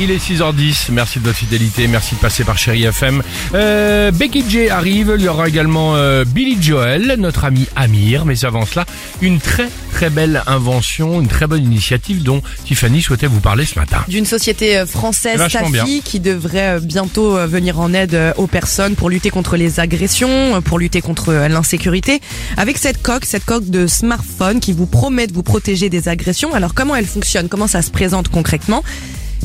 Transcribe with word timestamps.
Il 0.00 0.10
est 0.10 0.18
6h10, 0.18 0.90
merci 0.90 1.20
de 1.20 1.24
votre 1.24 1.38
fidélité, 1.38 1.86
merci 1.86 2.16
de 2.16 2.20
passer 2.20 2.44
par 2.44 2.58
Chéri 2.58 2.84
FM. 2.84 3.22
Euh, 3.54 4.10
Becky 4.10 4.44
J 4.48 4.68
arrive, 4.68 5.14
il 5.16 5.24
y 5.24 5.28
aura 5.28 5.48
également 5.48 5.94
euh, 5.96 6.24
Billy 6.24 6.60
Joel, 6.60 7.14
notre 7.18 7.44
ami 7.44 7.66
Amir, 7.76 8.24
mais 8.24 8.44
avant 8.44 8.66
cela, 8.66 8.84
une 9.22 9.38
très 9.38 9.68
très 9.92 10.10
belle 10.10 10.42
invention, 10.46 11.20
une 11.20 11.28
très 11.28 11.46
bonne 11.46 11.62
initiative 11.64 12.22
dont 12.24 12.42
Tiffany 12.64 13.00
souhaitait 13.00 13.28
vous 13.28 13.40
parler 13.40 13.64
ce 13.64 13.78
matin. 13.78 14.04
d'une 14.08 14.26
société 14.26 14.76
euh, 14.76 14.86
française 14.86 15.40
Tafi 15.50 16.02
qui 16.04 16.18
devrait 16.18 16.76
euh, 16.76 16.80
bientôt 16.80 17.36
venir 17.46 17.78
en 17.78 17.94
aide 17.94 18.18
aux 18.36 18.48
personnes 18.48 18.96
pour 18.96 19.08
lutter 19.08 19.30
contre 19.30 19.56
les 19.56 19.78
agressions, 19.80 20.60
pour 20.62 20.78
lutter 20.78 21.00
contre 21.00 21.32
l'insécurité. 21.32 22.20
Avec 22.56 22.76
cette 22.76 23.00
coque, 23.02 23.24
cette 23.24 23.44
coque 23.44 23.70
de 23.70 23.86
smartphone 23.86 24.60
qui 24.60 24.72
vous 24.72 24.86
promet 24.86 25.26
de 25.26 25.32
vous 25.32 25.44
protéger 25.44 25.88
des 25.88 26.08
agressions. 26.08 26.52
Alors 26.52 26.74
comment 26.74 26.96
elle 26.96 27.06
fonctionne? 27.06 27.48
Comment 27.48 27.68
ça 27.68 27.80
se 27.80 27.90
présente 27.90 28.28
concrètement? 28.28 28.82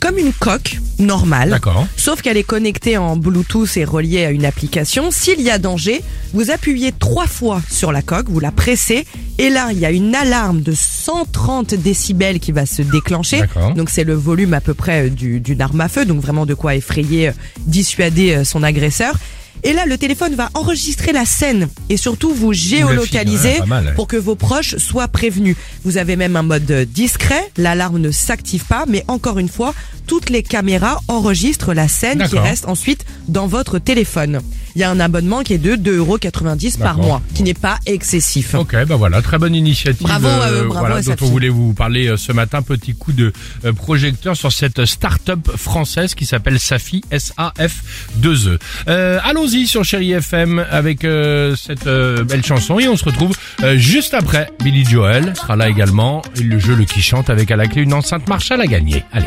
Comme 0.00 0.18
une 0.18 0.32
coque 0.32 0.78
normale. 0.98 1.50
D'accord. 1.50 1.86
Sauf 1.96 2.22
qu'elle 2.22 2.36
est 2.36 2.42
connectée 2.42 2.96
en 2.96 3.16
Bluetooth 3.16 3.76
et 3.76 3.84
reliée 3.84 4.24
à 4.24 4.30
une 4.30 4.44
application. 4.44 5.10
S'il 5.10 5.40
y 5.40 5.50
a 5.50 5.58
danger, 5.58 6.02
vous 6.32 6.50
appuyez 6.50 6.92
trois 6.92 7.26
fois 7.26 7.60
sur 7.70 7.92
la 7.92 8.02
coque, 8.02 8.28
vous 8.28 8.40
la 8.40 8.50
pressez, 8.52 9.06
et 9.38 9.50
là, 9.50 9.68
il 9.72 9.78
y 9.78 9.84
a 9.86 9.90
une 9.90 10.14
alarme 10.14 10.62
de 10.62 10.72
130 10.74 11.74
décibels 11.74 12.40
qui 12.40 12.52
va 12.52 12.66
se 12.66 12.82
déclencher. 12.82 13.40
D'accord. 13.40 13.74
Donc 13.74 13.90
c'est 13.90 14.04
le 14.04 14.14
volume 14.14 14.54
à 14.54 14.60
peu 14.60 14.74
près 14.74 15.06
euh, 15.06 15.10
du- 15.10 15.40
d'une 15.40 15.60
arme 15.60 15.80
à 15.80 15.88
feu, 15.88 16.04
donc 16.04 16.20
vraiment 16.20 16.46
de 16.46 16.54
quoi 16.54 16.74
effrayer, 16.74 17.28
euh, 17.28 17.32
dissuader 17.66 18.32
euh, 18.32 18.44
son 18.44 18.62
agresseur. 18.62 19.16
Et 19.62 19.72
là, 19.72 19.84
le 19.86 19.98
téléphone 19.98 20.34
va 20.34 20.50
enregistrer 20.54 21.12
la 21.12 21.24
scène 21.24 21.68
et 21.88 21.96
surtout 21.96 22.32
vous 22.32 22.52
géolocaliser 22.52 23.48
ouais, 23.48 23.58
pas 23.58 23.66
mal, 23.66 23.86
ouais. 23.86 23.94
pour 23.94 24.06
que 24.06 24.16
vos 24.16 24.34
proches 24.34 24.76
soient 24.76 25.08
prévenus. 25.08 25.56
Vous 25.84 25.96
avez 25.96 26.16
même 26.16 26.36
un 26.36 26.42
mode 26.42 26.70
discret, 26.92 27.50
l'alarme 27.56 27.98
ne 27.98 28.10
s'active 28.10 28.64
pas, 28.64 28.84
mais 28.86 29.04
encore 29.08 29.38
une 29.38 29.48
fois, 29.48 29.74
toutes 30.06 30.30
les 30.30 30.42
caméras 30.42 31.00
enregistrent 31.08 31.74
la 31.74 31.88
scène 31.88 32.26
qui 32.28 32.38
reste 32.38 32.66
ensuite 32.68 33.04
dans 33.28 33.46
votre 33.46 33.78
téléphone. 33.78 34.40
Il 34.76 34.80
y 34.80 34.84
a 34.84 34.90
un 34.90 35.00
abonnement 35.00 35.42
qui 35.42 35.54
est 35.54 35.58
de 35.58 35.74
2,90€ 35.74 36.78
par 36.78 36.98
mois, 36.98 37.22
qui 37.34 37.42
n'est 37.42 37.54
pas 37.54 37.78
excessif. 37.86 38.54
Ok, 38.54 38.76
bah 38.86 38.96
voilà, 38.96 39.22
très 39.22 39.38
bonne 39.38 39.54
initiative. 39.54 40.06
Bravo, 40.06 40.28
euh, 40.28 40.64
bravo 40.66 40.80
voilà, 40.80 40.96
à 40.96 41.00
dont 41.02 41.16
on 41.22 41.26
voulait 41.30 41.48
vous 41.48 41.72
parler 41.72 42.08
euh, 42.08 42.18
ce 42.18 42.30
matin. 42.32 42.60
Petit 42.60 42.94
coup 42.94 43.12
de 43.12 43.32
euh, 43.64 43.72
projecteur 43.72 44.36
sur 44.36 44.52
cette 44.52 44.84
start-up 44.84 45.50
française 45.56 46.14
qui 46.14 46.26
s'appelle 46.26 46.60
Safi, 46.60 47.02
S-A-F-2-E. 47.10 48.58
Euh, 48.88 49.18
Allons-y 49.24 49.66
sur 49.66 49.82
Chéri 49.82 50.12
FM 50.12 50.62
avec 50.70 51.06
euh, 51.06 51.56
cette 51.56 51.86
euh, 51.86 52.24
belle 52.24 52.44
chanson 52.44 52.78
et 52.78 52.86
on 52.86 52.98
se 52.98 53.04
retrouve 53.06 53.34
euh, 53.62 53.78
juste 53.78 54.12
après. 54.12 54.50
Billy 54.62 54.84
Joel 54.84 55.34
sera 55.36 55.56
là 55.56 55.70
également. 55.70 56.20
Et 56.38 56.42
le 56.42 56.58
jeu 56.58 56.74
Le 56.74 56.84
qui 56.84 57.00
chante 57.00 57.30
avec 57.30 57.50
à 57.50 57.56
la 57.56 57.66
clé 57.66 57.80
une 57.80 57.94
enceinte 57.94 58.28
Marshall 58.28 58.60
à 58.60 58.66
gagner. 58.66 59.04
Allez. 59.10 59.26